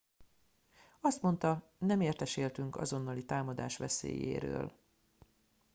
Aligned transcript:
azt 1.01 1.21
mondta 1.21 1.71
nem 1.77 2.01
értesültünk 2.01 2.75
azonnali 2.75 3.25
támadás 3.25 3.77
veszélyéről 3.77 4.71